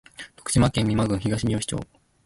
[0.35, 1.77] 徳島県美馬郡東みよし町